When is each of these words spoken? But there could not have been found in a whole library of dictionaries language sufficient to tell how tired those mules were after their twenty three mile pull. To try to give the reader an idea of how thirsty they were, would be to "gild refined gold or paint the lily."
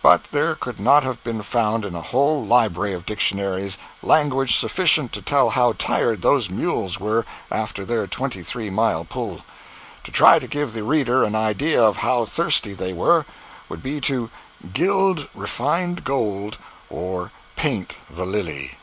But 0.00 0.24
there 0.32 0.54
could 0.54 0.80
not 0.80 1.02
have 1.02 1.22
been 1.22 1.42
found 1.42 1.84
in 1.84 1.94
a 1.94 2.00
whole 2.00 2.42
library 2.46 2.94
of 2.94 3.04
dictionaries 3.04 3.76
language 4.00 4.56
sufficient 4.56 5.12
to 5.12 5.20
tell 5.20 5.50
how 5.50 5.74
tired 5.76 6.22
those 6.22 6.48
mules 6.48 6.98
were 6.98 7.26
after 7.50 7.84
their 7.84 8.06
twenty 8.06 8.42
three 8.42 8.70
mile 8.70 9.04
pull. 9.04 9.42
To 10.04 10.10
try 10.10 10.38
to 10.38 10.48
give 10.48 10.72
the 10.72 10.84
reader 10.84 11.22
an 11.22 11.34
idea 11.34 11.82
of 11.82 11.98
how 11.98 12.24
thirsty 12.24 12.72
they 12.72 12.94
were, 12.94 13.26
would 13.68 13.82
be 13.82 14.00
to 14.00 14.30
"gild 14.72 15.28
refined 15.34 16.02
gold 16.02 16.56
or 16.88 17.30
paint 17.54 17.98
the 18.08 18.24
lily." 18.24 18.78